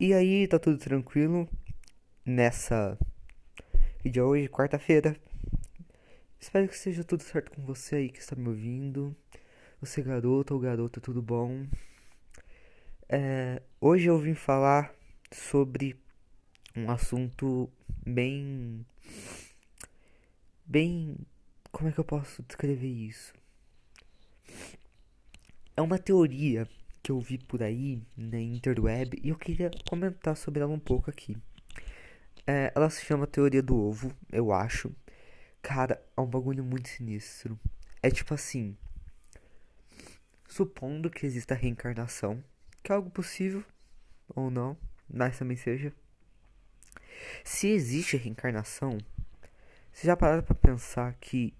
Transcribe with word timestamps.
E 0.00 0.14
aí, 0.14 0.46
tá 0.46 0.60
tudo 0.60 0.78
tranquilo 0.78 1.48
nessa 2.24 2.96
vídeo 4.00 4.24
hoje, 4.26 4.48
quarta-feira. 4.48 5.16
Espero 6.38 6.68
que 6.68 6.74
esteja 6.74 7.02
tudo 7.02 7.24
certo 7.24 7.50
com 7.50 7.62
você 7.62 7.96
aí 7.96 8.08
que 8.08 8.20
está 8.20 8.36
me 8.36 8.46
ouvindo. 8.46 9.16
Você 9.80 10.00
garota 10.00 10.54
ou 10.54 10.60
garota, 10.60 11.00
tudo 11.00 11.20
bom? 11.20 11.66
É, 13.08 13.60
hoje 13.80 14.06
eu 14.06 14.16
vim 14.20 14.34
falar 14.34 14.94
sobre 15.32 16.00
um 16.76 16.88
assunto 16.92 17.68
bem. 18.06 18.86
Bem. 20.64 21.16
Como 21.72 21.88
é 21.88 21.92
que 21.92 21.98
eu 21.98 22.04
posso 22.04 22.40
descrever 22.44 22.86
isso? 22.86 23.34
É 25.76 25.82
uma 25.82 25.98
teoria 25.98 26.68
que 27.08 27.12
eu 27.12 27.20
vi 27.20 27.38
por 27.38 27.62
aí 27.62 28.02
na 28.14 28.38
interweb 28.38 29.18
e 29.24 29.30
eu 29.30 29.36
queria 29.38 29.70
comentar 29.88 30.36
sobre 30.36 30.60
ela 30.60 30.70
um 30.70 30.78
pouco 30.78 31.08
aqui. 31.08 31.38
É, 32.46 32.70
ela 32.76 32.90
se 32.90 33.02
chama 33.02 33.26
Teoria 33.26 33.62
do 33.62 33.74
Ovo, 33.78 34.12
eu 34.30 34.52
acho. 34.52 34.94
Cara, 35.62 36.04
é 36.14 36.20
um 36.20 36.26
bagulho 36.26 36.62
muito 36.62 36.86
sinistro. 36.90 37.58
É 38.02 38.10
tipo 38.10 38.34
assim: 38.34 38.76
supondo 40.46 41.08
que 41.08 41.24
exista 41.24 41.54
reencarnação, 41.54 42.44
que 42.82 42.92
é 42.92 42.94
algo 42.94 43.08
possível 43.08 43.64
ou 44.36 44.50
não, 44.50 44.76
mas 45.08 45.38
também 45.38 45.56
seja. 45.56 45.90
Se 47.42 47.68
existe 47.68 48.18
reencarnação, 48.18 48.98
você 49.90 50.06
já 50.06 50.14
pararam 50.14 50.42
pra 50.42 50.54
pensar 50.54 51.14
que 51.14 51.54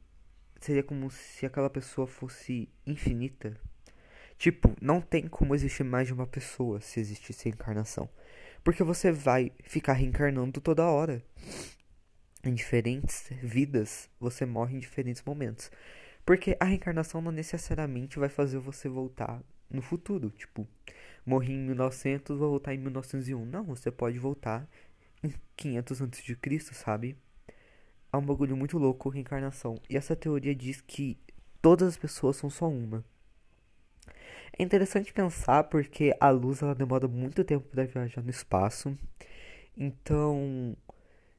seria 0.61 0.83
como 0.83 1.11
se 1.11 1.47
aquela 1.47 1.71
pessoa 1.71 2.07
fosse 2.07 2.69
infinita? 2.87 3.59
Tipo, 4.39 4.73
não 4.81 5.01
tem 5.01 5.27
como 5.27 5.55
existir 5.55 5.83
mais 5.83 6.07
de 6.07 6.13
uma 6.13 6.27
pessoa 6.27 6.81
se 6.81 7.01
existisse 7.01 7.47
reencarnação. 7.47 8.09
Porque 8.63 8.85
você 8.85 9.11
vai 9.11 9.51
ficar 9.65 9.95
reencarnando 9.95 10.61
toda 10.61 10.87
hora. 10.87 11.23
Em 12.45 12.55
diferentes 12.55 13.31
vidas, 13.43 14.09
você 14.21 14.47
morre 14.47 14.77
em 14.77 14.79
diferentes 14.79 15.23
momentos. 15.25 15.73
Porque 16.25 16.57
a 16.61 16.67
reencarnação 16.67 17.21
não 17.21 17.33
necessariamente 17.33 18.19
vai 18.19 18.29
fazer 18.29 18.59
você 18.59 18.89
voltar 18.89 19.43
no 19.69 19.83
futuro. 19.83 20.31
Tipo, 20.31 20.69
morri 21.27 21.55
em 21.55 21.65
1900, 21.65 22.39
vou 22.39 22.51
voltar 22.51 22.75
em 22.75 22.79
1901. 22.79 23.45
Não, 23.45 23.65
você 23.65 23.91
pode 23.91 24.21
voltar 24.21 24.69
em 25.21 25.33
500 25.57 26.03
a.C., 26.03 26.61
sabe? 26.75 27.17
É 28.13 28.17
um 28.17 28.25
bagulho 28.25 28.57
muito 28.57 28.79
louco, 28.79 29.09
reencarnação. 29.09 29.81
E 29.91 29.97
essa 29.97 30.15
teoria 30.15 30.55
diz 30.55 30.81
que 30.81 31.19
todas 31.61 31.89
as 31.89 31.97
pessoas 31.97 32.37
são 32.37 32.49
só 32.49 32.69
uma. 32.69 33.05
É 34.57 34.63
interessante 34.63 35.13
pensar 35.13 35.65
porque 35.65 36.15
a 36.21 36.31
luz 36.31 36.63
ela 36.63 36.75
demora 36.75 37.09
muito 37.09 37.45
tempo 37.45 37.67
para 37.69 37.85
viajar 37.85 38.23
no 38.23 38.31
espaço. 38.31 38.97
Então, 39.77 40.77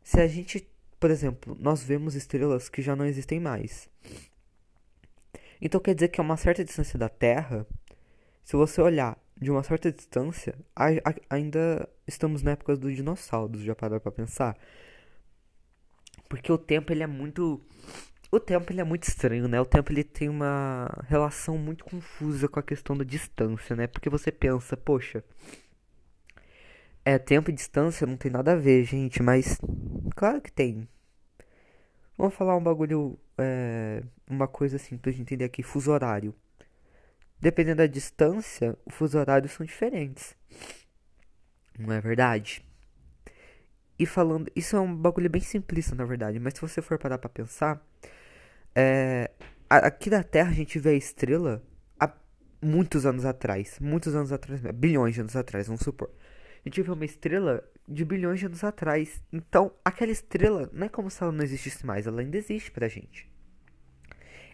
se 0.03 0.19
a 0.19 0.27
gente, 0.27 0.67
por 0.99 1.11
exemplo, 1.11 1.57
nós 1.59 1.83
vemos 1.83 2.15
estrelas 2.15 2.69
que 2.69 2.81
já 2.81 2.95
não 2.95 3.05
existem 3.05 3.39
mais. 3.39 3.89
Então 5.61 5.79
quer 5.81 5.93
dizer 5.93 6.07
que 6.07 6.21
a 6.21 6.23
uma 6.23 6.37
certa 6.37 6.63
distância 6.63 6.97
da 6.97 7.09
Terra, 7.09 7.67
se 8.43 8.55
você 8.55 8.81
olhar 8.81 9.17
de 9.35 9.51
uma 9.51 9.63
certa 9.63 9.91
distância, 9.91 10.55
ainda 11.29 11.89
estamos 12.07 12.41
na 12.41 12.51
época 12.51 12.75
dos 12.75 12.95
dinossauros, 12.95 13.61
já 13.61 13.75
pararam 13.75 14.01
para 14.01 14.11
pensar? 14.11 14.57
Porque 16.27 16.51
o 16.51 16.57
tempo 16.57 16.91
ele 16.93 17.03
é 17.03 17.07
muito 17.07 17.61
o 18.31 18.39
tempo 18.39 18.71
ele 18.71 18.81
é 18.81 18.83
muito 18.83 19.03
estranho, 19.03 19.47
né? 19.47 19.59
O 19.59 19.65
tempo 19.65 19.91
ele 19.91 20.03
tem 20.03 20.29
uma 20.29 20.89
relação 21.07 21.57
muito 21.57 21.83
confusa 21.83 22.47
com 22.47 22.59
a 22.59 22.63
questão 22.63 22.95
da 22.95 23.03
distância, 23.03 23.75
né? 23.75 23.87
Porque 23.87 24.09
você 24.09 24.31
pensa, 24.31 24.77
poxa, 24.77 25.23
é 27.03 27.17
tempo 27.17 27.49
e 27.49 27.53
distância 27.53 28.05
não 28.05 28.17
tem 28.17 28.31
nada 28.31 28.53
a 28.53 28.55
ver, 28.55 28.83
gente, 28.83 29.23
mas 29.23 29.57
claro 30.15 30.41
que 30.41 30.51
tem. 30.51 30.87
Vamos 32.17 32.35
falar 32.35 32.55
um 32.55 32.63
bagulho, 32.63 33.17
é, 33.37 34.03
uma 34.29 34.47
coisa 34.47 34.75
assim 34.75 34.97
pra 34.97 35.11
gente 35.11 35.21
entender 35.21 35.45
aqui, 35.45 35.63
fuso 35.63 35.91
horário. 35.91 36.35
Dependendo 37.39 37.77
da 37.77 37.87
distância, 37.87 38.77
os 38.85 38.93
fuso 38.93 39.17
horários 39.17 39.53
são 39.53 39.65
diferentes. 39.65 40.35
Não 41.79 41.93
é 41.93 42.01
verdade? 42.01 42.63
E 43.97 44.05
falando, 44.05 44.51
isso 44.55 44.75
é 44.75 44.79
um 44.79 44.93
bagulho 44.93 45.29
bem 45.29 45.41
simplista, 45.41 45.95
na 45.95 46.05
verdade, 46.05 46.39
mas 46.39 46.53
se 46.53 46.61
você 46.61 46.81
for 46.81 46.99
parar 46.99 47.17
pra 47.17 47.29
pensar, 47.29 47.81
é, 48.79 49.31
aqui 49.69 50.09
da 50.09 50.23
Terra 50.23 50.51
a 50.51 50.53
gente 50.53 50.79
vê 50.79 50.91
a 50.91 50.93
estrela 50.93 51.61
há 51.99 52.11
muitos 52.61 53.05
anos 53.05 53.25
atrás. 53.25 53.77
Muitos 53.79 54.15
anos 54.15 54.31
atrás, 54.31 54.61
bilhões 54.73 55.15
de 55.15 55.21
anos 55.21 55.35
atrás, 55.35 55.67
vamos 55.67 55.81
supor. 55.81 56.09
A 56.65 56.69
gente 56.69 56.81
vê 56.81 56.91
uma 56.91 57.05
estrela 57.05 57.63
de 57.87 58.05
bilhões 58.05 58.39
de 58.39 58.45
anos 58.45 58.63
atrás. 58.63 59.21
Então, 59.31 59.71
aquela 59.83 60.11
estrela 60.11 60.69
não 60.71 60.85
é 60.85 60.89
como 60.89 61.09
se 61.09 61.21
ela 61.21 61.31
não 61.31 61.43
existisse 61.43 61.85
mais, 61.85 62.07
ela 62.07 62.21
ainda 62.21 62.37
existe 62.37 62.71
pra 62.71 62.87
gente. 62.87 63.29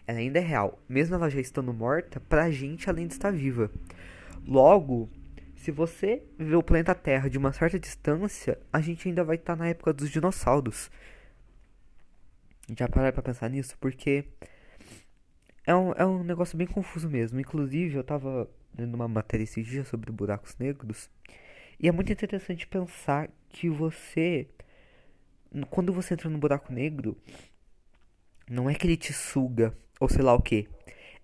Ela 0.06 0.18
ainda 0.18 0.38
é 0.38 0.42
real. 0.42 0.80
Mesmo 0.88 1.14
ela 1.14 1.30
já 1.30 1.40
estando 1.40 1.72
morta, 1.72 2.20
pra 2.20 2.50
gente 2.50 2.88
ela 2.88 2.98
ainda 2.98 3.12
está 3.12 3.30
viva. 3.30 3.70
Logo, 4.46 5.10
se 5.56 5.70
você 5.70 6.22
vê 6.38 6.54
o 6.54 6.62
planeta 6.62 6.94
Terra 6.94 7.28
de 7.28 7.38
uma 7.38 7.52
certa 7.52 7.78
distância, 7.78 8.58
a 8.72 8.80
gente 8.80 9.08
ainda 9.08 9.24
vai 9.24 9.36
estar 9.36 9.56
na 9.56 9.68
época 9.68 9.92
dos 9.92 10.10
dinossauros. 10.10 10.90
Já 12.74 12.88
parar 12.88 13.12
pra 13.12 13.22
pensar 13.22 13.48
nisso? 13.48 13.76
Porque 13.78 14.24
é 15.66 15.74
um, 15.74 15.92
é 15.92 16.06
um 16.06 16.24
negócio 16.24 16.56
bem 16.56 16.66
confuso 16.66 17.08
mesmo. 17.08 17.38
Inclusive, 17.38 17.96
eu 17.96 18.04
tava 18.04 18.48
lendo 18.76 18.94
uma 18.94 19.08
matéria 19.08 19.44
esses 19.44 19.66
dias 19.66 19.88
sobre 19.88 20.10
buracos 20.10 20.56
negros. 20.58 21.10
E 21.78 21.88
é 21.88 21.92
muito 21.92 22.12
interessante 22.12 22.66
pensar 22.66 23.28
que 23.48 23.68
você. 23.68 24.48
Quando 25.70 25.92
você 25.92 26.14
entra 26.14 26.28
no 26.28 26.38
buraco 26.38 26.72
negro, 26.72 27.16
não 28.48 28.68
é 28.68 28.74
que 28.74 28.86
ele 28.86 28.96
te 28.96 29.12
suga, 29.12 29.76
ou 30.00 30.08
sei 30.08 30.22
lá 30.22 30.34
o 30.34 30.42
que. 30.42 30.68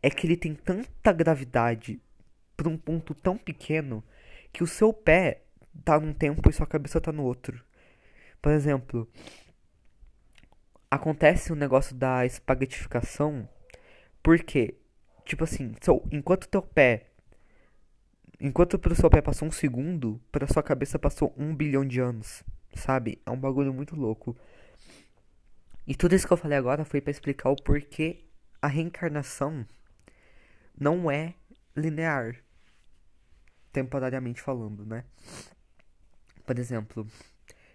É 0.03 0.11
que 0.11 0.27
ele 0.27 0.37
tem 0.37 0.55
tanta 0.55 1.13
gravidade 1.13 2.01
por 2.57 2.67
um 2.69 2.77
ponto 2.77 3.15
tão 3.15 3.37
pequeno 3.37 4.03
que 4.53 4.63
o 4.63 4.67
seu 4.67 4.93
pé 4.93 5.43
tá 5.85 5.99
num 5.99 6.13
tempo 6.13 6.49
e 6.49 6.53
sua 6.53 6.67
cabeça 6.67 7.01
tá 7.01 7.13
no 7.13 7.25
outro. 7.25 7.63
Por 8.41 8.53
exemplo, 8.53 9.09
acontece 10.93 11.51
o 11.51 11.55
um 11.55 11.59
negócio 11.59 11.97
da 11.97 12.27
espaguetificação, 12.27 13.49
porque, 14.23 14.75
tipo 15.25 15.43
assim, 15.43 15.75
so, 15.81 16.03
enquanto 16.13 16.47
teu 16.47 16.61
pé. 16.61 17.07
Enquanto 18.39 18.79
pro 18.79 18.95
seu 18.95 19.09
pé 19.09 19.23
passou 19.23 19.49
um 19.49 19.51
segundo, 19.51 20.21
pra 20.31 20.47
sua 20.47 20.63
cabeça 20.63 20.99
passou 20.99 21.33
um 21.35 21.57
bilhão 21.57 21.83
de 21.87 21.99
anos. 21.99 22.45
Sabe? 22.75 23.23
É 23.25 23.31
um 23.31 23.41
bagulho 23.41 23.73
muito 23.73 23.97
louco. 23.97 24.37
E 25.87 25.95
tudo 25.95 26.15
isso 26.15 26.27
que 26.27 26.33
eu 26.35 26.37
falei 26.37 26.59
agora 26.59 26.85
foi 26.85 27.01
para 27.01 27.11
explicar 27.11 27.49
o 27.49 27.57
porquê 27.57 28.27
a 28.61 28.67
reencarnação 28.67 29.65
não 30.79 31.11
é 31.11 31.35
linear. 31.75 32.37
Temporariamente 33.73 34.43
falando, 34.43 34.85
né? 34.85 35.05
Por 36.45 36.59
exemplo, 36.59 37.07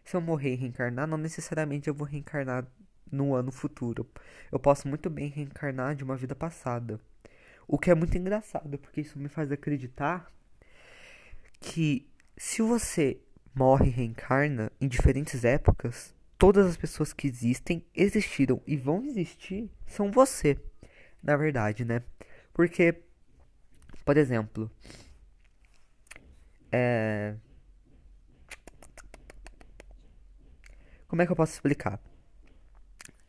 se 0.06 0.16
eu 0.16 0.22
morrer 0.22 0.54
e 0.54 0.56
reencarnar, 0.56 1.08
não 1.08 1.18
necessariamente 1.18 1.88
eu 1.88 1.96
vou 1.96 2.06
reencarnar 2.06 2.68
no 3.12 3.34
ano 3.34 3.52
futuro. 3.52 4.08
Eu 4.52 4.60
posso 4.60 4.88
muito 4.88 5.10
bem 5.10 5.30
reencarnar 5.30 5.96
de 5.96 6.04
uma 6.04 6.16
vida 6.16 6.36
passada. 6.36 7.00
O 7.68 7.78
que 7.78 7.92
é 7.92 7.96
muito 7.96 8.18
engraçado, 8.18 8.78
porque 8.78 9.02
isso 9.02 9.20
me 9.20 9.28
faz 9.28 9.52
acreditar 9.52 10.32
que 11.60 12.10
se 12.38 12.62
você 12.62 13.20
morre 13.54 13.88
e 13.88 13.92
reencarna 13.92 14.72
em 14.80 14.88
diferentes 14.88 15.44
épocas, 15.44 16.16
todas 16.38 16.66
as 16.68 16.78
pessoas 16.78 17.12
que 17.12 17.28
existem, 17.28 17.84
existiram 17.94 18.62
e 18.68 18.78
vão 18.78 19.04
existir 19.06 19.70
são 19.86 20.12
você, 20.12 20.58
na 21.22 21.36
verdade, 21.36 21.84
né? 21.84 22.04
Porque, 22.54 23.02
por 24.06 24.16
exemplo, 24.18 24.72
é... 26.72 27.36
Como 31.08 31.22
é 31.22 31.26
que 31.26 31.32
eu 31.32 31.36
posso 31.36 31.54
explicar? 31.54 32.00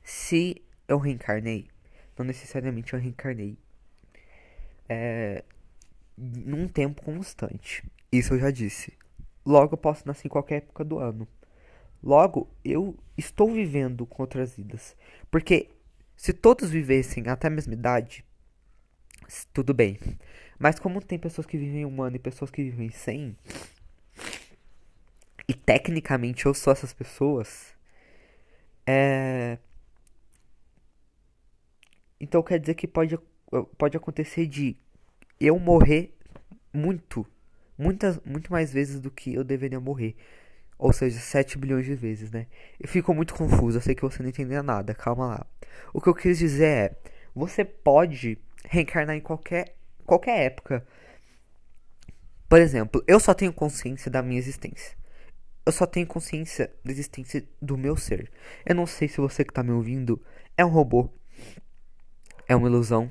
Se 0.09 0.63
eu 0.89 0.97
reencarnei, 0.97 1.69
não 2.17 2.25
necessariamente 2.25 2.95
eu 2.95 2.99
reencarnei 2.99 3.59
é, 4.89 5.45
num 6.17 6.67
tempo 6.67 7.03
constante. 7.03 7.85
Isso 8.11 8.33
eu 8.33 8.39
já 8.39 8.51
disse. 8.51 8.95
Logo 9.45 9.75
eu 9.75 9.79
posso 9.79 10.09
nascer 10.09 10.27
em 10.27 10.31
qualquer 10.31 10.63
época 10.63 10.83
do 10.83 10.99
ano. 10.99 11.29
Logo, 12.03 12.49
eu 12.65 12.97
estou 13.19 13.53
vivendo 13.53 14.07
com 14.07 14.23
outras 14.23 14.57
vidas. 14.57 14.97
Porque 15.31 15.69
se 16.17 16.33
todos 16.33 16.71
vivessem 16.71 17.29
até 17.29 17.49
a 17.49 17.51
mesma 17.51 17.75
idade, 17.75 18.25
tudo 19.53 19.75
bem. 19.75 19.99
Mas 20.59 20.79
como 20.79 21.03
tem 21.03 21.19
pessoas 21.19 21.47
que 21.47 21.59
vivem 21.59 21.85
um 21.85 22.01
ano 22.01 22.17
e 22.17 22.19
pessoas 22.19 22.51
que 22.51 22.63
vivem 22.63 22.89
100, 22.91 23.37
e 25.47 25.53
tecnicamente 25.53 26.47
eu 26.47 26.55
sou 26.55 26.73
essas 26.73 26.95
pessoas, 26.95 27.75
é, 28.87 29.59
então 32.21 32.43
quer 32.43 32.59
dizer 32.59 32.75
que 32.75 32.87
pode, 32.87 33.19
pode 33.77 33.97
acontecer 33.97 34.47
de 34.47 34.77
eu 35.41 35.59
morrer 35.59 36.15
muito, 36.73 37.27
muitas, 37.77 38.21
muito 38.25 38.51
mais 38.53 38.73
vezes 38.73 39.01
do 39.01 39.11
que 39.11 39.35
eu 39.35 39.45
deveria 39.45 39.81
morrer. 39.81 40.17
Ou 40.79 40.93
seja, 40.93 41.19
7 41.19 41.59
bilhões 41.59 41.87
de 41.87 41.95
vezes, 41.95 42.31
né? 42.31 42.47
Eu 42.79 42.89
fico 42.89 43.13
muito 43.13 43.35
confuso, 43.35 43.79
eu 43.79 43.83
sei 43.83 43.95
que 43.95 44.03
você 44.03 44.23
não 44.23 44.31
entendeu 44.31 44.63
nada, 44.63 44.95
calma 44.95 45.27
lá. 45.27 45.47
O 45.93 46.01
que 46.01 46.09
eu 46.09 46.15
quis 46.15 46.39
dizer 46.39 46.67
é, 46.67 46.97
você 47.35 47.65
pode 47.65 48.39
reencarnar 48.65 49.17
em 49.17 49.21
qualquer, 49.21 49.75
qualquer 50.05 50.45
época. 50.45 50.87
Por 52.49 52.61
exemplo, 52.61 53.03
eu 53.07 53.19
só 53.19 53.35
tenho 53.35 53.53
consciência 53.53 54.11
da 54.11 54.23
minha 54.23 54.39
existência. 54.39 54.97
Eu 55.67 55.73
só 55.73 55.85
tenho 55.85 56.07
consciência 56.07 56.73
da 56.85 56.91
existência 56.91 57.47
do 57.61 57.77
meu 57.77 57.97
ser. 57.97 58.31
Eu 58.65 58.75
não 58.75 58.87
sei 58.87 59.07
se 59.09 59.21
você 59.21 59.45
que 59.45 59.53
tá 59.53 59.63
me 59.63 59.73
ouvindo 59.73 60.23
é 60.57 60.65
um 60.65 60.71
robô. 60.71 61.11
É 62.49 62.57
uma 62.57 62.67
ilusão. 62.67 63.11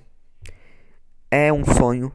É 1.29 1.53
um 1.53 1.63
sonho. 1.63 2.11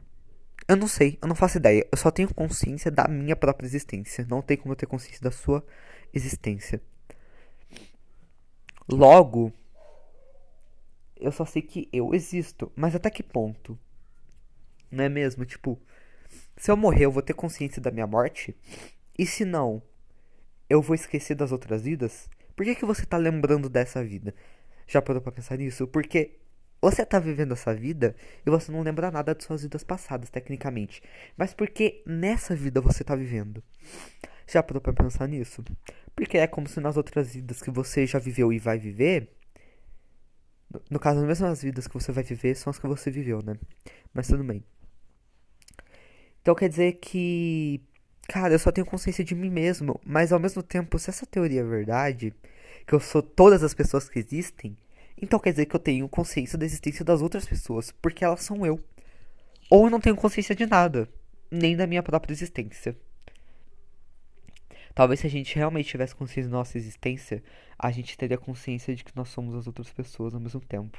Eu 0.67 0.75
não 0.75 0.87
sei, 0.87 1.17
eu 1.21 1.27
não 1.27 1.35
faço 1.35 1.57
ideia. 1.57 1.87
Eu 1.91 1.97
só 1.97 2.11
tenho 2.11 2.33
consciência 2.33 2.91
da 2.91 3.07
minha 3.07 3.35
própria 3.35 3.65
existência. 3.65 4.27
Não 4.29 4.41
tem 4.41 4.57
como 4.57 4.73
eu 4.73 4.75
ter 4.75 4.85
consciência 4.85 5.21
da 5.21 5.31
sua 5.31 5.65
existência. 6.13 6.81
Logo, 8.89 9.53
eu 11.15 11.31
só 11.31 11.45
sei 11.45 11.61
que 11.61 11.87
eu 11.93 12.13
existo. 12.13 12.69
Mas 12.75 12.93
até 12.93 13.09
que 13.09 13.23
ponto? 13.23 13.79
Não 14.91 15.05
é 15.05 15.09
mesmo? 15.09 15.45
Tipo, 15.45 15.79
se 16.57 16.69
eu 16.69 16.75
morrer, 16.75 17.05
eu 17.05 17.11
vou 17.11 17.23
ter 17.23 17.33
consciência 17.33 17.81
da 17.81 17.91
minha 17.91 18.05
morte? 18.05 18.55
E 19.17 19.25
se 19.25 19.45
não, 19.45 19.81
eu 20.69 20.81
vou 20.81 20.95
esquecer 20.95 21.35
das 21.35 21.51
outras 21.51 21.83
vidas? 21.83 22.29
Por 22.55 22.65
que, 22.65 22.75
que 22.75 22.85
você 22.85 23.05
tá 23.05 23.17
lembrando 23.17 23.69
dessa 23.69 24.03
vida? 24.03 24.35
Já 24.87 25.01
parou 25.01 25.21
pra 25.21 25.31
pensar 25.31 25.57
nisso? 25.57 25.87
Porque 25.87 26.39
você 26.83 27.05
tá 27.05 27.17
vivendo 27.17 27.53
essa 27.53 27.73
vida 27.73 28.13
e 28.45 28.49
você 28.49 28.69
não 28.69 28.81
lembra 28.81 29.09
nada 29.09 29.33
de 29.33 29.41
suas 29.41 29.61
vidas 29.63 29.85
passadas, 29.85 30.29
tecnicamente. 30.29 31.01
Mas 31.37 31.53
porque 31.53 32.03
nessa 32.05 32.53
vida 32.53 32.81
você 32.81 33.05
tá 33.05 33.15
vivendo? 33.15 33.63
Já 34.45 34.61
parou 34.61 34.81
pra 34.81 34.91
pensar 34.91 35.25
nisso? 35.29 35.63
Porque 36.13 36.37
é 36.37 36.45
como 36.45 36.67
se 36.67 36.81
nas 36.81 36.97
outras 36.97 37.33
vidas 37.33 37.61
que 37.61 37.71
você 37.71 38.05
já 38.05 38.19
viveu 38.19 38.51
e 38.51 38.59
vai 38.59 38.77
viver. 38.77 39.29
No 40.89 40.99
caso, 40.99 41.21
as 41.21 41.25
mesmas 41.25 41.61
vidas 41.61 41.87
que 41.87 41.93
você 41.93 42.11
vai 42.11 42.21
viver 42.21 42.53
são 42.55 42.69
as 42.69 42.77
que 42.77 42.85
você 42.85 43.09
viveu, 43.09 43.41
né? 43.41 43.55
Mas 44.13 44.27
tudo 44.27 44.43
bem. 44.43 44.61
Então 46.41 46.53
quer 46.53 46.67
dizer 46.67 46.99
que. 46.99 47.81
Cara, 48.27 48.53
eu 48.53 48.59
só 48.59 48.73
tenho 48.73 48.85
consciência 48.85 49.23
de 49.23 49.33
mim 49.33 49.49
mesmo. 49.49 50.01
Mas 50.05 50.33
ao 50.33 50.39
mesmo 50.39 50.61
tempo, 50.61 50.99
se 50.99 51.09
essa 51.09 51.25
teoria 51.25 51.61
é 51.61 51.63
verdade, 51.63 52.33
que 52.85 52.93
eu 52.93 52.99
sou 52.99 53.21
todas 53.21 53.63
as 53.63 53.73
pessoas 53.73 54.09
que 54.09 54.19
existem, 54.19 54.75
então 55.21 55.39
quer 55.39 55.51
dizer 55.51 55.65
que 55.65 55.75
eu 55.75 55.79
tenho 55.79 56.07
consciência 56.09 56.57
da 56.57 56.65
existência 56.65 57.03
das 57.03 57.21
outras 57.21 57.45
pessoas, 57.45 57.91
porque 57.91 58.23
elas 58.23 58.41
são 58.41 58.65
eu. 58.65 58.79
Ou 59.69 59.85
eu 59.85 59.89
não 59.89 59.99
tenho 59.99 60.15
consciência 60.15 60.55
de 60.55 60.65
nada, 60.65 61.09
nem 61.49 61.75
da 61.75 61.87
minha 61.87 62.03
própria 62.03 62.33
existência. 62.33 62.95
Talvez 64.93 65.21
se 65.21 65.27
a 65.27 65.29
gente 65.29 65.55
realmente 65.55 65.89
tivesse 65.89 66.15
consciência 66.15 66.51
da 66.51 66.57
nossa 66.57 66.77
existência, 66.77 67.43
a 67.77 67.89
gente 67.89 68.17
teria 68.17 68.37
consciência 68.37 68.95
de 68.95 69.03
que 69.03 69.15
nós 69.15 69.29
somos 69.29 69.55
as 69.55 69.65
outras 69.65 69.89
pessoas 69.91 70.33
ao 70.33 70.39
mesmo 70.39 70.61
tempo. 70.61 70.97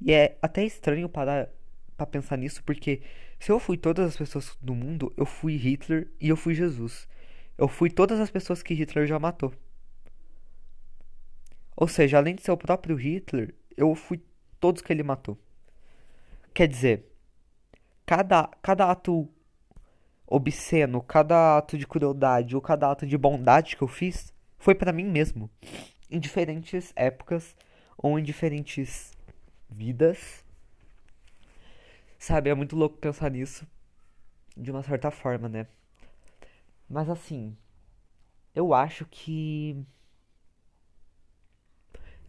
E 0.00 0.12
é 0.12 0.36
até 0.42 0.64
estranho 0.64 1.08
parar 1.08 1.48
para 1.96 2.06
pensar 2.06 2.36
nisso, 2.36 2.62
porque 2.64 3.02
se 3.38 3.52
eu 3.52 3.60
fui 3.60 3.76
todas 3.76 4.06
as 4.06 4.16
pessoas 4.16 4.56
do 4.60 4.74
mundo, 4.74 5.12
eu 5.16 5.24
fui 5.24 5.56
Hitler 5.56 6.08
e 6.20 6.28
eu 6.28 6.36
fui 6.36 6.54
Jesus. 6.54 7.08
Eu 7.56 7.68
fui 7.68 7.88
todas 7.88 8.18
as 8.20 8.30
pessoas 8.30 8.62
que 8.62 8.74
Hitler 8.74 9.06
já 9.06 9.18
matou. 9.18 9.54
Ou 11.76 11.86
seja, 11.86 12.16
além 12.16 12.34
de 12.34 12.42
ser 12.42 12.52
o 12.52 12.56
próprio 12.56 12.96
Hitler, 12.96 13.54
eu 13.76 13.94
fui 13.94 14.22
todos 14.58 14.80
que 14.80 14.92
ele 14.92 15.02
matou. 15.02 15.38
Quer 16.54 16.66
dizer, 16.66 17.12
cada, 18.06 18.48
cada 18.62 18.90
ato 18.90 19.28
obsceno, 20.26 21.02
cada 21.02 21.58
ato 21.58 21.76
de 21.76 21.86
crueldade 21.86 22.56
ou 22.56 22.62
cada 22.62 22.90
ato 22.90 23.06
de 23.06 23.16
bondade 23.18 23.76
que 23.76 23.82
eu 23.82 23.88
fiz 23.88 24.32
foi 24.58 24.74
para 24.74 24.92
mim 24.92 25.04
mesmo. 25.04 25.50
Em 26.10 26.18
diferentes 26.18 26.92
épocas 26.96 27.54
ou 27.98 28.18
em 28.18 28.22
diferentes 28.22 29.12
vidas. 29.68 30.44
Sabe, 32.18 32.48
é 32.48 32.54
muito 32.54 32.74
louco 32.74 32.96
pensar 32.96 33.30
nisso. 33.30 33.66
De 34.56 34.70
uma 34.70 34.82
certa 34.82 35.10
forma, 35.10 35.48
né? 35.48 35.66
Mas 36.88 37.10
assim, 37.10 37.54
eu 38.54 38.72
acho 38.72 39.04
que 39.04 39.84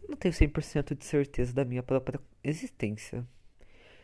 não 0.08 0.16
tenho 0.16 0.32
100% 0.32 0.96
de 0.96 1.04
certeza 1.04 1.52
da 1.52 1.64
minha 1.64 1.82
própria 1.82 2.20
existência. 2.42 3.26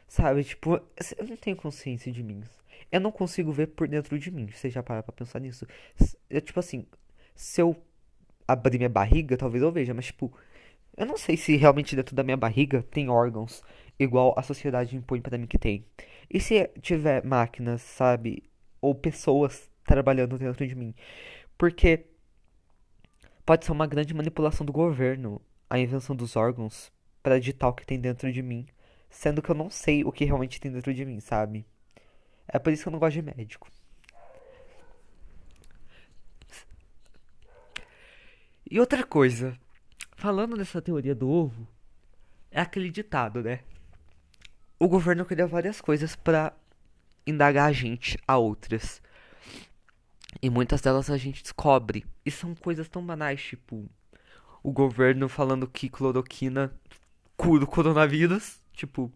Sabe, 0.07 0.45
tipo, 0.45 0.75
eu 1.19 1.27
não 1.27 1.37
tenho 1.37 1.57
consciência 1.57 2.13
de 2.13 2.23
mim. 2.23 2.43
Eu 2.93 3.01
não 3.01 3.11
consigo 3.11 3.51
ver 3.53 3.69
por 3.69 3.89
dentro 3.89 4.19
de 4.19 4.31
mim. 4.31 4.49
Você 4.49 4.71
já 4.71 4.83
para 4.83 5.03
pra 5.03 5.13
pensar 5.13 5.41
nisso? 5.41 5.67
Eu, 6.29 6.41
tipo 6.41 6.61
assim, 6.61 6.87
se 7.35 7.61
eu 7.61 7.77
abrir 8.47 8.79
minha 8.79 8.89
barriga, 8.89 9.37
talvez 9.37 9.63
eu 9.63 9.73
veja, 9.73 9.95
mas 9.95 10.07
tipo, 10.07 10.33
eu 10.97 11.07
não 11.07 11.17
sei 11.17 11.37
se 11.37 11.57
realmente 11.57 11.97
dentro 11.97 12.15
da 12.15 12.23
minha 12.23 12.37
barriga 12.37 12.83
tem 12.83 13.09
órgãos 13.09 13.63
igual 13.99 14.35
a 14.37 14.43
sociedade 14.43 14.97
impõe 14.97 15.21
para 15.21 15.39
mim 15.39 15.47
que 15.47 15.59
tem. 15.59 15.85
E 16.31 16.39
se 16.41 16.69
tiver 16.81 17.25
máquinas, 17.25 17.83
sabe, 17.83 18.45
ou 18.81 18.95
pessoas 18.95 19.71
trabalhando 19.85 20.39
dentro 20.39 20.67
de 20.67 20.75
mim? 20.75 20.95
Porque 21.57 22.07
pode 23.45 23.65
ser 23.65 23.73
uma 23.73 23.87
grande 23.87 24.15
manipulação 24.15 24.65
do 24.65 24.73
governo 24.73 25.41
a 25.69 25.79
invenção 25.79 26.15
dos 26.15 26.37
órgãos 26.37 26.93
para 27.23 27.39
digitar 27.39 27.71
o 27.71 27.73
que 27.73 27.87
tem 27.87 27.99
dentro 27.99 28.33
de 28.33 28.43
mim, 28.43 28.67
sendo 29.09 29.41
que 29.41 29.51
eu 29.51 29.55
não 29.55 29.71
sei 29.71 30.05
o 30.05 30.13
que 30.13 30.25
realmente 30.25 30.61
tem 30.61 30.71
dentro 30.71 30.93
de 30.93 31.05
mim, 31.05 31.21
sabe? 31.21 31.67
É 32.47 32.59
por 32.59 32.73
isso 32.73 32.83
que 32.83 32.89
eu 32.89 32.93
não 32.93 32.99
gosto 32.99 33.15
de 33.15 33.23
médico. 33.23 33.69
E 38.71 38.81
outra 38.81 39.05
coisa, 39.05 39.59
falando 40.17 40.57
dessa 40.57 40.83
teoria 40.83 41.15
do 41.15 41.29
ovo, 41.29 41.67
é 42.51 42.61
aquele 42.61 42.91
ditado, 42.91 43.43
né? 43.43 43.61
O 44.79 44.89
governo 44.89 45.25
cria 45.25 45.47
várias 45.47 45.81
coisas 45.81 46.17
para 46.17 46.53
indagar 47.27 47.69
a 47.69 47.73
gente 47.73 48.19
a 48.27 48.37
outras. 48.37 49.03
E 50.43 50.51
muitas 50.51 50.81
delas 50.81 51.11
a 51.11 51.17
gente 51.17 51.43
descobre. 51.43 52.05
E 52.25 52.31
são 52.31 52.55
coisas 52.55 52.89
tão 52.89 53.05
banais, 53.05 53.43
tipo 53.43 53.89
o 54.65 54.73
governo 54.73 55.29
falando 55.29 55.69
que 55.69 55.91
cloroquina 55.91 56.73
cura 57.37 57.65
o 57.65 57.67
coronavírus. 57.67 58.61
Tipo, 58.73 59.13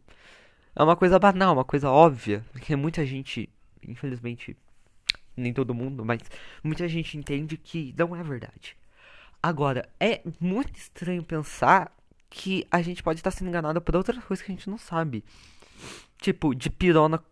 é 0.77 0.83
uma 0.83 0.95
coisa 0.95 1.19
banal, 1.19 1.55
uma 1.55 1.65
coisa 1.65 1.91
óbvia. 1.91 2.45
Porque 2.53 2.77
muita 2.77 3.05
gente, 3.05 3.49
infelizmente, 3.83 4.55
nem 5.35 5.53
todo 5.53 5.75
mundo, 5.75 6.05
mas 6.05 6.21
muita 6.63 6.87
gente 6.87 7.17
entende 7.17 7.57
que 7.57 7.95
não 7.97 8.15
é 8.15 8.23
verdade. 8.23 8.77
Agora, 9.43 9.89
é 9.99 10.21
muito 10.39 10.77
estranho 10.77 11.25
pensar 11.25 11.91
que 12.29 12.67
a 12.71 12.83
gente 12.83 13.03
pode 13.03 13.21
estar 13.21 13.31
sendo 13.31 13.49
enganado 13.49 13.81
por 13.81 13.97
outras 13.97 14.23
coisas 14.23 14.45
que 14.45 14.53
a 14.53 14.55
gente 14.55 14.69
não 14.69 14.77
sabe. 14.77 15.25
Tipo, 16.21 16.55
de 16.55 16.69
pirona 16.69 17.25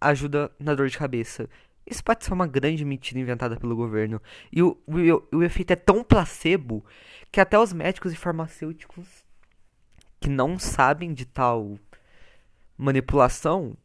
ajuda 0.00 0.52
na 0.60 0.74
dor 0.76 0.88
de 0.88 0.96
cabeça. 0.96 1.48
Isso 1.86 2.02
pode 2.02 2.24
ser 2.24 2.32
uma 2.32 2.46
grande 2.46 2.84
mentira 2.84 3.20
inventada 3.20 3.56
pelo 3.56 3.76
governo. 3.76 4.20
E 4.50 4.62
o, 4.62 4.76
o, 4.86 5.36
o 5.38 5.42
efeito 5.42 5.72
é 5.72 5.76
tão 5.76 6.02
placebo 6.02 6.84
que 7.30 7.40
até 7.40 7.58
os 7.58 7.72
médicos 7.72 8.12
e 8.12 8.16
farmacêuticos 8.16 9.06
que 10.18 10.30
não 10.30 10.58
sabem 10.58 11.12
de 11.12 11.26
tal 11.26 11.78
manipulação 12.78 13.76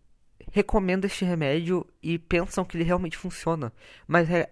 recomendam 0.51 1.07
este 1.07 1.25
remédio 1.25 1.85
e 2.01 2.17
pensam 2.17 2.63
que 2.63 2.77
ele 2.77 2.83
realmente 2.83 3.17
funciona. 3.17 3.73
Mas 4.07 4.29
é 4.29 4.49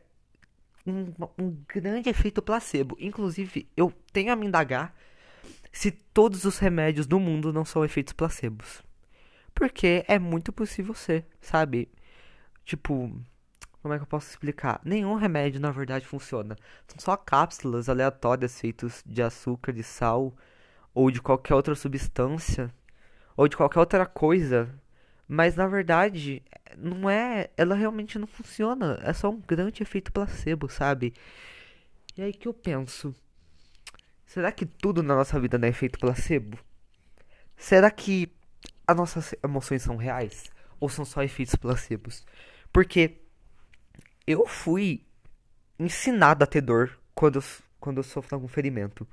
um, 0.85 1.13
um 1.37 1.57
grande 1.67 2.09
efeito 2.09 2.41
placebo. 2.41 2.97
Inclusive, 2.99 3.67
eu 3.75 3.91
tenho 4.11 4.31
a 4.31 4.35
me 4.35 4.45
indagar 4.45 4.93
se 5.71 5.91
todos 5.91 6.43
os 6.43 6.57
remédios 6.57 7.07
do 7.07 7.19
mundo 7.19 7.53
não 7.53 7.63
são 7.63 7.85
efeitos 7.85 8.13
placebos. 8.13 8.83
Porque 9.53 10.03
é 10.07 10.19
muito 10.19 10.51
possível 10.51 10.93
ser, 10.93 11.25
sabe? 11.41 11.89
Tipo, 12.65 13.11
como 13.87 13.93
é 13.93 13.97
que 13.97 14.03
eu 14.03 14.07
posso 14.07 14.29
explicar? 14.29 14.81
Nenhum 14.83 15.15
remédio 15.15 15.61
na 15.61 15.71
verdade 15.71 16.05
funciona. 16.05 16.57
São 16.89 16.99
só 16.99 17.15
cápsulas 17.15 17.87
aleatórias 17.87 18.59
feitas 18.59 19.01
de 19.05 19.21
açúcar, 19.21 19.71
de 19.71 19.81
sal 19.81 20.35
ou 20.93 21.09
de 21.09 21.21
qualquer 21.21 21.55
outra 21.55 21.73
substância 21.73 22.69
ou 23.37 23.47
de 23.47 23.55
qualquer 23.55 23.79
outra 23.79 24.05
coisa. 24.05 24.69
Mas 25.25 25.55
na 25.55 25.67
verdade, 25.67 26.43
não 26.77 27.09
é. 27.09 27.49
Ela 27.55 27.75
realmente 27.75 28.19
não 28.19 28.27
funciona. 28.27 28.99
É 29.03 29.13
só 29.13 29.29
um 29.29 29.39
grande 29.39 29.83
efeito 29.83 30.11
placebo, 30.11 30.69
sabe? 30.69 31.13
E 32.17 32.21
aí 32.21 32.33
que 32.33 32.49
eu 32.49 32.53
penso: 32.53 33.15
será 34.25 34.51
que 34.51 34.65
tudo 34.65 35.01
na 35.01 35.15
nossa 35.15 35.39
vida 35.39 35.57
não 35.57 35.65
é 35.65 35.71
efeito 35.71 35.97
placebo? 35.97 36.59
Será 37.55 37.89
que 37.89 38.35
as 38.85 38.97
nossas 38.97 39.33
emoções 39.41 39.81
são 39.81 39.95
reais? 39.95 40.51
Ou 40.77 40.89
são 40.89 41.05
só 41.05 41.23
efeitos 41.23 41.55
placebos? 41.55 42.25
Porque 42.71 43.26
eu 44.27 44.45
fui 44.47 45.05
ensinado 45.79 46.43
a 46.43 46.47
ter 46.47 46.61
dor 46.61 46.99
quando, 47.15 47.43
quando 47.79 47.97
eu 47.97 48.03
sofro 48.03 48.35
algum 48.35 48.47
ferimento. 48.47 49.07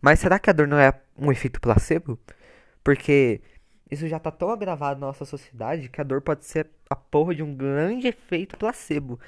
Mas 0.00 0.20
será 0.20 0.38
que 0.38 0.50
a 0.50 0.52
dor 0.52 0.68
não 0.68 0.78
é 0.78 0.92
um 1.16 1.32
efeito 1.32 1.60
placebo? 1.60 2.18
Porque 2.84 3.40
isso 3.90 4.08
já 4.08 4.18
tá 4.18 4.30
tão 4.30 4.50
agravado 4.50 5.00
na 5.00 5.06
nossa 5.08 5.24
sociedade 5.24 5.88
que 5.88 6.00
a 6.00 6.04
dor 6.04 6.20
pode 6.22 6.44
ser 6.46 6.68
a 6.90 6.96
porra 6.96 7.34
de 7.34 7.42
um 7.42 7.54
grande 7.54 8.08
efeito 8.08 8.56
placebo. 8.56 9.20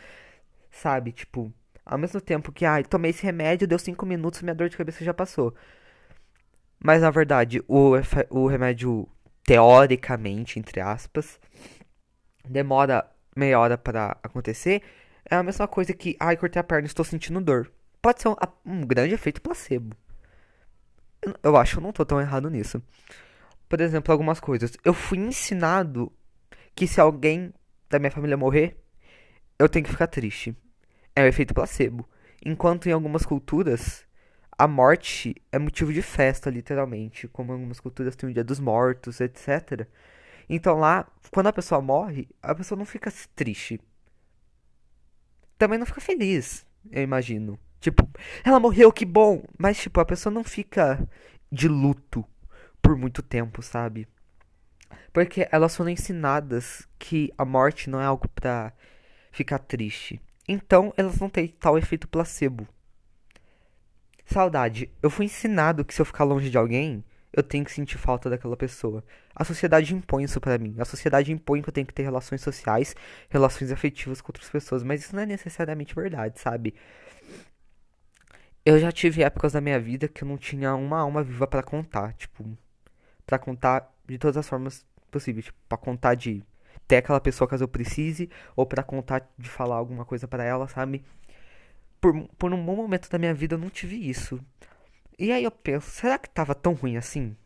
sabe? 0.71 1.12
Tipo, 1.12 1.52
ao 1.85 1.99
mesmo 1.99 2.21
tempo 2.21 2.52
que, 2.52 2.64
ai, 2.64 2.85
tomei 2.85 3.11
esse 3.11 3.25
remédio, 3.25 3.68
deu 3.68 3.78
5 3.78 4.04
minutos, 4.07 4.42
minha 4.42 4.54
dor 4.54 4.68
de 4.68 4.76
cabeça 4.76 5.04
já 5.04 5.14
passou. 5.14 5.54
Mas 6.83 7.02
na 7.02 7.11
verdade, 7.11 7.62
o, 7.68 7.92
o 8.30 8.47
remédio, 8.47 9.09
teoricamente, 9.45 10.59
entre 10.59 10.80
aspas, 10.80 11.40
demora 12.49 13.09
meia 13.37 13.59
hora 13.59 13.78
para 13.78 14.16
acontecer. 14.23 14.83
É 15.30 15.37
a 15.37 15.42
mesma 15.42 15.68
coisa 15.68 15.92
que, 15.92 16.16
ai, 16.18 16.37
cortei 16.37 16.61
a 16.61 16.64
perna, 16.64 16.87
estou 16.87 17.04
sentindo 17.04 17.40
dor. 17.40 17.70
Pode 18.00 18.23
ser 18.23 18.28
um, 18.28 18.37
um 18.64 18.80
grande 18.80 19.14
efeito 19.14 19.42
placebo. 19.42 19.97
Eu, 21.20 21.35
eu 21.42 21.56
acho 21.56 21.73
que 21.73 21.78
eu 21.78 21.82
não 21.82 21.92
tô 21.92 22.04
tão 22.04 22.20
errado 22.20 22.49
nisso. 22.49 22.82
Por 23.68 23.80
exemplo, 23.80 24.12
algumas 24.12 24.40
coisas. 24.40 24.73
Eu 24.85 24.94
fui 24.94 25.18
ensinado 25.18 26.11
que 26.75 26.87
se 26.87 27.00
alguém 27.00 27.52
da 27.90 27.99
minha 27.99 28.11
família 28.11 28.37
morrer, 28.37 28.82
eu 29.58 29.68
tenho 29.68 29.85
que 29.85 29.90
ficar 29.90 30.06
triste. 30.06 30.56
É 31.14 31.23
o 31.23 31.26
efeito 31.26 31.52
placebo. 31.52 32.08
Enquanto 32.44 32.88
em 32.88 32.92
algumas 32.92 33.26
culturas, 33.26 34.04
a 34.56 34.66
morte 34.66 35.35
é 35.52 35.58
motivo 35.58 35.92
de 35.92 36.00
festa, 36.00 36.49
literalmente. 36.49 37.28
Como 37.28 37.52
algumas 37.52 37.80
culturas 37.80 38.16
tem 38.16 38.30
o 38.30 38.32
dia 38.32 38.44
dos 38.44 38.61
mortos, 38.61 39.20
etc. 39.20 39.87
Então 40.49 40.78
lá, 40.78 41.06
quando 41.30 41.49
a 41.49 41.52
pessoa 41.52 41.82
morre, 41.82 42.28
a 42.42 42.54
pessoa 42.54 42.78
não 42.78 42.87
fica 42.87 43.12
triste. 43.35 43.80
Também 45.59 45.79
não 45.79 45.87
fica 45.87 46.00
feliz, 46.00 46.65
eu 46.91 47.03
imagino. 47.03 47.59
Tipo, 47.81 48.09
ela 48.45 48.61
morreu, 48.61 48.93
que 48.93 49.05
bom! 49.05 49.43
Mas, 49.59 49.79
tipo, 49.79 50.00
a 50.00 50.05
pessoa 50.05 50.33
não 50.33 50.45
fica 50.45 51.07
de 51.50 51.69
luto 51.69 52.25
por 52.81 52.97
muito 52.97 53.23
tempo, 53.23 53.61
sabe? 53.61 54.07
Porque 55.12 55.49
elas 55.50 55.77
foram 55.77 55.91
ensinadas 55.91 56.88
que 56.99 57.33
a 57.37 57.45
morte 57.45 57.91
não 57.91 58.00
é 58.00 58.05
algo 58.05 58.29
pra 58.29 58.73
ficar 59.33 59.59
triste. 59.59 60.21
Então, 60.47 60.95
elas 60.97 61.19
não 61.19 61.29
têm 61.29 61.49
tal 61.49 61.77
efeito 61.77 62.09
placebo. 62.09 62.67
Saudade. 64.25 64.91
Eu 65.03 65.11
fui 65.11 65.27
ensinado 65.27 65.85
que 65.85 65.95
se 65.95 66.00
eu 66.00 66.07
ficar 66.07 66.25
longe 66.25 66.50
de 66.50 66.59
alguém, 66.59 67.05
eu 67.32 67.42
tenho 67.42 67.64
que 67.64 67.73
sentir 67.73 67.99
falta 67.99 68.30
daquela 68.30 68.56
pessoa. 68.56 69.04
A 69.35 69.44
sociedade 69.44 69.94
impõe 69.94 70.25
isso 70.25 70.40
para 70.40 70.58
mim. 70.58 70.75
A 70.78 70.85
sociedade 70.85 71.32
impõe 71.32 71.62
que 71.62 71.68
eu 71.68 71.73
tenho 71.73 71.87
que 71.87 71.94
ter 71.94 72.02
relações 72.02 72.40
sociais, 72.40 72.94
relações 73.28 73.70
afetivas 73.70 74.20
com 74.20 74.30
outras 74.30 74.49
pessoas, 74.49 74.82
mas 74.82 75.02
isso 75.02 75.14
não 75.14 75.23
é 75.23 75.26
necessariamente 75.26 75.94
verdade, 75.94 76.40
sabe? 76.40 76.75
Eu 78.64 78.78
já 78.78 78.92
tive 78.92 79.23
épocas 79.23 79.52
da 79.52 79.61
minha 79.61 79.78
vida 79.80 80.08
que 80.08 80.25
eu 80.25 80.28
não 80.28 80.37
tinha 80.37 80.75
uma 80.75 80.99
alma 81.00 81.23
viva 81.23 81.47
para 81.47 81.62
contar, 81.62 82.12
tipo, 82.14 82.44
para 83.25 83.38
contar 83.38 83.90
de 84.06 84.18
todas 84.18 84.37
as 84.37 84.49
formas 84.49 84.85
possíveis, 85.11 85.47
tipo, 85.47 85.58
para 85.68 85.78
contar 85.78 86.14
de 86.14 86.42
ter 86.87 86.97
aquela 86.97 87.20
pessoa 87.20 87.49
caso 87.49 87.64
eu 87.64 87.68
precise 87.68 88.30
ou 88.56 88.66
para 88.66 88.82
contar 88.82 89.28
de 89.38 89.49
falar 89.49 89.76
alguma 89.76 90.04
coisa 90.04 90.26
para 90.26 90.44
ela, 90.44 90.66
sabe? 90.68 91.04
Por, 92.00 92.28
por 92.38 92.52
um 92.52 92.64
bom 92.64 92.76
momento 92.76 93.11
da 93.11 93.18
minha 93.18 93.35
vida 93.35 93.54
eu 93.54 93.58
não 93.58 93.70
tive 93.70 93.97
isso. 94.08 94.40
E 95.19 95.31
aí 95.33 95.45
eu 95.45 95.51
penso, 95.51 95.91
será 95.91 96.19
que 96.19 96.31
tava 96.31 96.55
tão 96.55 96.73
ruim 96.73 96.97
assim? 96.97 97.37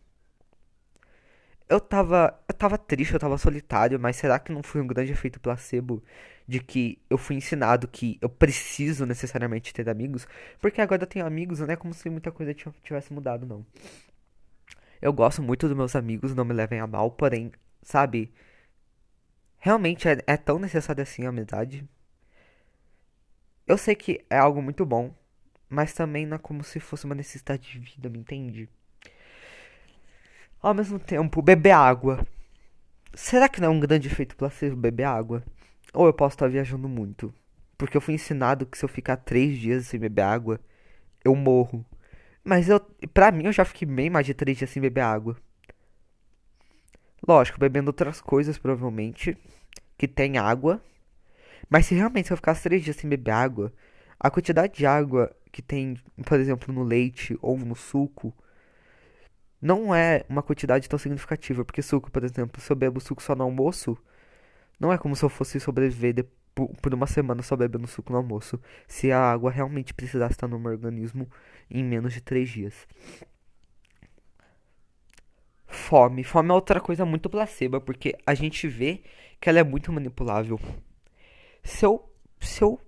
Eu 1.68 1.80
tava, 1.80 2.38
eu 2.48 2.54
tava 2.54 2.76
triste, 2.76 3.14
eu 3.14 3.20
tava 3.20 3.38
solitário, 3.38 3.98
mas 3.98 4.16
será 4.16 4.38
que 4.38 4.52
não 4.52 4.62
foi 4.62 4.80
um 4.82 4.86
grande 4.86 5.12
efeito 5.12 5.40
placebo 5.40 6.02
de 6.46 6.60
que 6.60 7.00
eu 7.08 7.16
fui 7.16 7.36
ensinado 7.36 7.88
que 7.88 8.18
eu 8.20 8.28
preciso 8.28 9.06
necessariamente 9.06 9.72
ter 9.72 9.88
amigos? 9.88 10.26
Porque 10.60 10.80
agora 10.82 11.02
eu 11.04 11.06
tenho 11.06 11.24
amigos, 11.26 11.60
não 11.60 11.68
é 11.70 11.76
como 11.76 11.94
se 11.94 12.10
muita 12.10 12.30
coisa 12.30 12.52
tivesse 12.54 13.12
mudado, 13.12 13.46
não. 13.46 13.64
Eu 15.02 15.12
gosto 15.12 15.42
muito 15.42 15.68
dos 15.68 15.76
meus 15.76 15.94
amigos, 15.96 16.34
não 16.34 16.44
me 16.44 16.54
levem 16.54 16.80
a 16.80 16.86
mal, 16.86 17.10
porém, 17.10 17.52
sabe? 17.82 18.32
Realmente 19.58 20.06
é, 20.08 20.18
é 20.26 20.36
tão 20.36 20.58
necessário 20.58 21.02
assim 21.02 21.24
a 21.24 21.30
amizade. 21.30 21.88
Eu 23.66 23.76
sei 23.78 23.94
que 23.94 24.24
é 24.30 24.38
algo 24.38 24.60
muito 24.62 24.84
bom, 24.84 25.12
mas 25.72 25.94
também 25.94 26.26
não 26.26 26.36
é 26.36 26.38
como 26.38 26.62
se 26.62 26.78
fosse 26.78 27.06
uma 27.06 27.14
necessidade 27.14 27.62
de 27.62 27.78
vida, 27.78 28.10
me 28.10 28.18
entende? 28.18 28.68
Ao 30.60 30.74
mesmo 30.74 30.98
tempo, 30.98 31.40
beber 31.40 31.70
água. 31.70 32.26
Será 33.14 33.48
que 33.48 33.58
não 33.58 33.68
é 33.68 33.70
um 33.70 33.80
grande 33.80 34.06
efeito 34.06 34.36
placebo 34.36 34.76
beber 34.76 35.04
água? 35.04 35.42
Ou 35.94 36.06
eu 36.06 36.12
posso 36.12 36.34
estar 36.34 36.46
viajando 36.48 36.88
muito? 36.90 37.34
Porque 37.78 37.96
eu 37.96 38.02
fui 38.02 38.12
ensinado 38.12 38.66
que 38.66 38.76
se 38.76 38.84
eu 38.84 38.88
ficar 38.88 39.16
três 39.16 39.58
dias 39.58 39.86
sem 39.86 39.98
beber 39.98 40.20
água, 40.20 40.60
eu 41.24 41.34
morro. 41.34 41.84
Mas 42.44 42.68
eu, 42.68 42.78
pra 43.14 43.32
mim, 43.32 43.46
eu 43.46 43.52
já 43.52 43.64
fiquei 43.64 43.88
bem 43.88 44.10
mais 44.10 44.26
de 44.26 44.34
três 44.34 44.58
dias 44.58 44.68
sem 44.68 44.82
beber 44.82 45.00
água. 45.00 45.38
Lógico, 47.26 47.58
bebendo 47.58 47.88
outras 47.88 48.20
coisas, 48.20 48.58
provavelmente, 48.58 49.38
que 49.96 50.06
tem 50.06 50.36
água. 50.36 50.82
Mas 51.70 51.86
se 51.86 51.94
realmente 51.94 52.30
eu 52.30 52.36
ficasse 52.36 52.62
três 52.62 52.84
dias 52.84 52.96
sem 52.96 53.08
beber 53.08 53.30
água, 53.30 53.72
a 54.20 54.30
quantidade 54.30 54.74
de 54.74 54.84
água 54.84 55.34
que 55.52 55.60
tem, 55.62 55.96
por 56.24 56.40
exemplo, 56.40 56.74
no 56.74 56.82
leite 56.82 57.38
ou 57.42 57.58
no 57.58 57.76
suco, 57.76 58.34
não 59.60 59.94
é 59.94 60.24
uma 60.28 60.42
quantidade 60.42 60.88
tão 60.88 60.98
significativa, 60.98 61.64
porque 61.64 61.82
suco, 61.82 62.10
por 62.10 62.24
exemplo, 62.24 62.60
se 62.60 62.72
eu 62.72 62.76
bebo 62.76 63.00
suco 63.00 63.22
só 63.22 63.36
no 63.36 63.44
almoço, 63.44 63.96
não 64.80 64.92
é 64.92 64.98
como 64.98 65.14
se 65.14 65.24
eu 65.24 65.28
fosse 65.28 65.60
sobreviver 65.60 66.14
de, 66.14 66.24
por, 66.54 66.92
uma 66.94 67.06
semana 67.06 67.42
só 67.42 67.54
bebendo 67.54 67.86
suco 67.86 68.12
no 68.12 68.18
almoço, 68.18 68.58
se 68.88 69.12
a 69.12 69.20
água 69.20 69.50
realmente 69.50 69.94
precisasse 69.94 70.32
estar 70.32 70.48
no 70.48 70.58
meu 70.58 70.72
organismo 70.72 71.30
em 71.70 71.84
menos 71.84 72.12
de 72.14 72.20
três 72.20 72.48
dias. 72.48 72.74
Fome. 75.66 76.24
Fome 76.24 76.50
é 76.50 76.52
outra 76.52 76.80
coisa 76.80 77.04
muito 77.04 77.30
placebo, 77.30 77.80
porque 77.80 78.16
a 78.26 78.34
gente 78.34 78.66
vê 78.66 79.02
que 79.40 79.48
ela 79.48 79.60
é 79.60 79.64
muito 79.64 79.92
manipulável. 79.92 80.58
Se 81.62 81.84
eu, 81.86 82.10
se 82.40 82.62
eu 82.62 82.80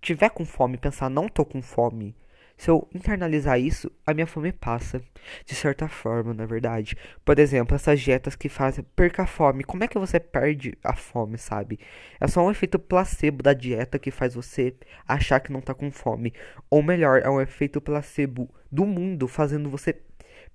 tiver 0.00 0.30
com 0.30 0.44
fome 0.44 0.76
pensar, 0.76 1.08
não 1.10 1.28
tô 1.28 1.44
com 1.44 1.62
fome, 1.62 2.16
se 2.58 2.68
eu 2.68 2.88
internalizar 2.92 3.58
isso, 3.60 3.88
a 4.04 4.12
minha 4.12 4.26
fome 4.26 4.50
passa. 4.50 5.00
De 5.46 5.54
certa 5.54 5.86
forma, 5.88 6.34
na 6.34 6.44
verdade. 6.44 6.96
Por 7.24 7.38
exemplo, 7.38 7.76
essas 7.76 8.00
dietas 8.00 8.34
que 8.34 8.48
fazem 8.48 8.84
perca 8.96 9.22
a 9.22 9.26
fome. 9.26 9.62
Como 9.62 9.84
é 9.84 9.88
que 9.88 9.96
você 9.96 10.18
perde 10.18 10.76
a 10.82 10.92
fome, 10.92 11.38
sabe? 11.38 11.78
É 12.20 12.26
só 12.26 12.44
um 12.44 12.50
efeito 12.50 12.76
placebo 12.76 13.44
da 13.44 13.52
dieta 13.52 13.96
que 13.96 14.10
faz 14.10 14.34
você 14.34 14.74
achar 15.06 15.38
que 15.38 15.52
não 15.52 15.60
tá 15.60 15.72
com 15.72 15.92
fome. 15.92 16.34
Ou 16.68 16.82
melhor, 16.82 17.22
é 17.22 17.30
um 17.30 17.40
efeito 17.40 17.80
placebo 17.80 18.52
do 18.72 18.84
mundo 18.84 19.28
fazendo 19.28 19.70
você 19.70 19.94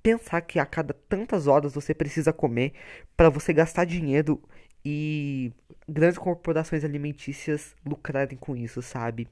pensar 0.04 0.42
que 0.42 0.60
a 0.60 0.66
cada 0.66 0.94
tantas 0.94 1.48
horas 1.48 1.74
você 1.74 1.94
precisa 1.94 2.34
comer 2.34 2.74
para 3.16 3.30
você 3.30 3.54
gastar 3.54 3.86
dinheiro 3.86 4.44
e 4.84 5.54
grandes 5.88 6.18
corporações 6.18 6.84
alimentícias 6.84 7.76
lucrarem 7.86 8.38
com 8.38 8.56
isso, 8.56 8.82
sabe? 8.82 9.28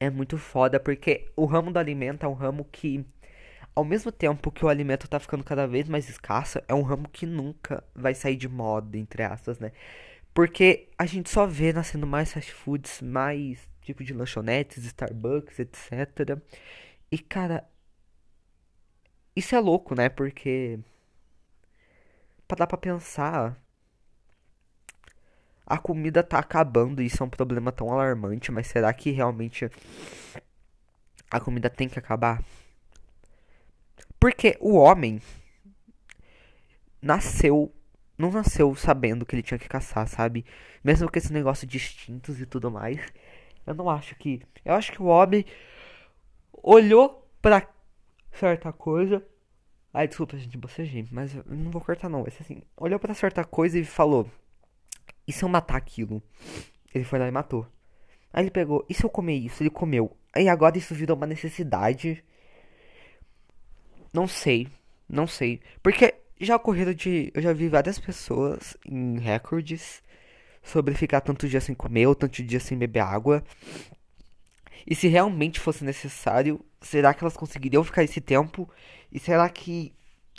é 0.00 0.10
muito 0.10 0.38
foda 0.38 0.78
porque 0.78 1.30
o 1.36 1.44
ramo 1.44 1.72
do 1.72 1.78
alimento 1.78 2.24
é 2.24 2.28
um 2.28 2.34
ramo 2.34 2.64
que, 2.64 3.04
ao 3.74 3.84
mesmo 3.84 4.12
tempo 4.12 4.50
que 4.50 4.64
o 4.64 4.68
alimento 4.68 5.08
tá 5.08 5.18
ficando 5.18 5.44
cada 5.44 5.66
vez 5.66 5.88
mais 5.88 6.08
escasso, 6.08 6.60
é 6.68 6.74
um 6.74 6.82
ramo 6.82 7.08
que 7.08 7.26
nunca 7.26 7.84
vai 7.94 8.14
sair 8.14 8.36
de 8.36 8.48
moda, 8.48 8.98
entre 8.98 9.22
aspas, 9.22 9.58
né? 9.58 9.72
Porque 10.34 10.88
a 10.98 11.06
gente 11.06 11.30
só 11.30 11.46
vê 11.46 11.72
nascendo 11.72 12.06
mais 12.06 12.32
fast 12.32 12.52
foods, 12.52 13.00
mais 13.02 13.68
tipo 13.82 14.04
de 14.04 14.12
lanchonetes, 14.14 14.84
Starbucks, 14.84 15.58
etc. 15.58 16.38
E 17.10 17.18
cara, 17.18 17.68
isso 19.34 19.54
é 19.54 19.60
louco, 19.60 19.94
né? 19.94 20.08
Porque 20.08 20.78
para 22.46 22.58
dar 22.58 22.66
pra 22.66 22.78
pensar, 22.78 23.56
a 25.66 25.78
comida 25.78 26.22
tá 26.22 26.38
acabando 26.38 27.02
e 27.02 27.06
isso 27.06 27.22
é 27.22 27.26
um 27.26 27.30
problema 27.30 27.72
tão 27.72 27.90
alarmante, 27.90 28.52
mas 28.52 28.68
será 28.68 28.92
que 28.92 29.10
realmente 29.10 29.68
a 31.28 31.40
comida 31.40 31.68
tem 31.68 31.88
que 31.88 31.98
acabar? 31.98 32.40
Porque 34.20 34.56
o 34.60 34.76
homem 34.76 35.20
nasceu, 37.02 37.72
não 38.16 38.30
nasceu 38.30 38.74
sabendo 38.76 39.26
que 39.26 39.34
ele 39.34 39.42
tinha 39.42 39.58
que 39.58 39.68
caçar, 39.68 40.06
sabe? 40.06 40.44
Mesmo 40.84 41.10
com 41.10 41.18
esse 41.18 41.32
negócio 41.32 41.66
de 41.66 41.76
instintos 41.76 42.40
e 42.40 42.46
tudo 42.46 42.70
mais. 42.70 43.00
Eu 43.66 43.74
não 43.74 43.90
acho 43.90 44.14
que. 44.14 44.40
Eu 44.64 44.74
acho 44.74 44.92
que 44.92 45.02
o 45.02 45.06
homem 45.06 45.44
olhou 46.62 47.28
pra 47.42 47.68
certa 48.32 48.72
coisa. 48.72 49.22
Ai, 49.92 50.06
desculpa, 50.06 50.36
gente, 50.36 50.56
você 50.58 50.84
gente, 50.84 51.12
mas 51.12 51.34
eu 51.34 51.44
não 51.48 51.70
vou 51.70 51.80
cortar 51.80 52.08
não. 52.08 52.24
Ser 52.30 52.42
assim. 52.42 52.62
Olhou 52.76 52.98
pra 52.98 53.14
certa 53.14 53.44
coisa 53.44 53.78
e 53.78 53.84
falou: 53.84 54.30
e 55.26 55.32
se 55.32 55.44
eu 55.44 55.48
matar 55.48 55.76
aquilo? 55.76 56.22
Ele 56.94 57.04
foi 57.04 57.18
lá 57.18 57.26
e 57.26 57.30
matou. 57.30 57.66
Aí 58.32 58.44
ele 58.44 58.50
pegou, 58.50 58.84
e 58.88 58.94
se 58.94 59.04
eu 59.04 59.10
comer 59.10 59.34
isso? 59.34 59.62
Ele 59.62 59.70
comeu. 59.70 60.16
Aí 60.32 60.48
agora 60.48 60.76
isso 60.76 60.94
virou 60.94 61.16
uma 61.16 61.26
necessidade. 61.26 62.22
Não 64.12 64.28
sei. 64.28 64.68
Não 65.08 65.26
sei. 65.26 65.60
Porque 65.82 66.14
já 66.40 66.56
ocorreram 66.56 66.92
de. 66.92 67.30
Eu 67.34 67.42
já 67.42 67.52
vi 67.52 67.68
várias 67.68 67.98
pessoas 67.98 68.76
em 68.84 69.18
recordes 69.18 70.02
sobre 70.62 70.94
ficar 70.94 71.20
tanto 71.20 71.48
dia 71.48 71.60
sem 71.60 71.74
comer 71.74 72.06
ou 72.06 72.14
tanto 72.14 72.42
dia 72.42 72.60
sem 72.60 72.76
beber 72.76 73.00
água. 73.00 73.42
E 74.86 74.94
se 74.94 75.08
realmente 75.08 75.58
fosse 75.58 75.84
necessário, 75.84 76.64
será 76.80 77.14
que 77.14 77.24
elas 77.24 77.36
conseguiriam 77.36 77.82
ficar 77.82 78.04
esse 78.04 78.20
tempo? 78.20 78.68
E 79.10 79.18
será 79.18 79.48
que 79.48 79.95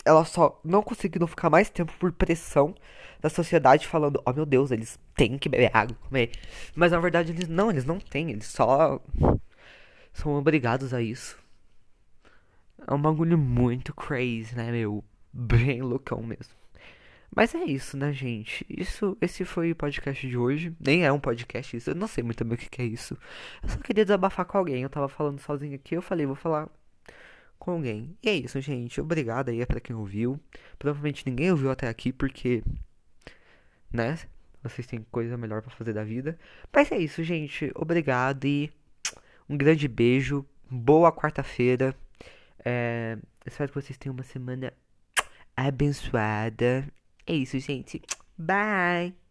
elas 0.07 0.29
só 0.29 0.59
não 0.63 0.81
conseguiram 0.81 1.27
ficar 1.27 1.49
mais 1.49 1.69
tempo 1.69 1.93
por 1.99 2.11
pressão 2.11 2.73
da 3.19 3.29
sociedade 3.29 3.87
falando, 3.87 4.21
oh 4.25 4.33
meu 4.33 4.45
Deus, 4.45 4.71
eles 4.71 4.99
têm 5.15 5.37
que 5.37 5.49
beber 5.49 5.71
água, 5.73 5.97
comer. 6.07 6.31
Mas 6.75 6.91
na 6.91 6.99
verdade 6.99 7.31
eles 7.31 7.47
não, 7.47 7.69
eles 7.69 7.85
não 7.85 7.99
têm, 7.99 8.31
eles 8.31 8.47
só 8.47 9.01
são 10.13 10.33
obrigados 10.35 10.93
a 10.93 11.01
isso. 11.01 11.37
É 12.87 12.93
um 12.93 13.01
bagulho 13.01 13.37
muito 13.37 13.93
crazy, 13.93 14.55
né, 14.55 14.71
meu? 14.71 15.03
Bem 15.33 15.81
loucão 15.81 16.21
mesmo. 16.23 16.55
Mas 17.35 17.53
é 17.53 17.63
isso, 17.65 17.97
né, 17.97 18.13
gente? 18.13 18.65
Isso, 18.69 19.17
esse 19.21 19.43
foi 19.43 19.71
o 19.71 19.75
podcast 19.75 20.27
de 20.27 20.37
hoje. 20.37 20.73
Nem 20.79 21.05
é 21.05 21.11
um 21.11 21.19
podcast 21.19 21.75
isso. 21.75 21.89
Eu 21.89 21.95
não 21.95 22.07
sei 22.07 22.23
muito 22.23 22.43
bem 22.45 22.55
o 22.55 22.57
que 22.57 22.81
é 22.81 22.85
isso. 22.85 23.17
Eu 23.61 23.69
só 23.69 23.77
queria 23.79 24.05
desabafar 24.05 24.45
com 24.45 24.57
alguém. 24.57 24.83
Eu 24.83 24.89
tava 24.89 25.09
falando 25.09 25.39
sozinho 25.39 25.75
aqui. 25.75 25.95
Eu 25.95 26.01
falei, 26.01 26.25
vou 26.25 26.35
falar 26.35 26.69
com 27.57 27.71
alguém. 27.71 28.17
E 28.23 28.29
é 28.29 28.33
isso, 28.33 28.59
gente. 28.61 28.99
Obrigado 29.01 29.49
aí 29.49 29.65
pra 29.65 29.79
quem 29.79 29.95
ouviu. 29.95 30.39
Provavelmente 30.77 31.23
ninguém 31.25 31.51
ouviu 31.51 31.71
até 31.71 31.87
aqui 31.87 32.11
porque, 32.11 32.63
né? 33.91 34.17
Vocês 34.63 34.87
têm 34.87 35.05
coisa 35.11 35.37
melhor 35.37 35.61
para 35.61 35.71
fazer 35.71 35.93
da 35.93 36.03
vida. 36.03 36.37
Mas 36.73 36.91
é 36.91 36.97
isso, 36.97 37.23
gente. 37.23 37.71
Obrigado 37.75 38.45
e 38.45 38.71
um 39.49 39.57
grande 39.57 39.87
beijo. 39.87 40.45
Boa 40.69 41.11
quarta-feira. 41.11 41.95
É... 42.63 43.17
Espero 43.45 43.71
que 43.71 43.81
vocês 43.81 43.97
tenham 43.97 44.13
uma 44.13 44.23
semana 44.23 44.73
abençoada. 45.55 46.87
É 47.25 47.33
isso, 47.33 47.57
gente. 47.59 48.01
Bye! 48.37 49.26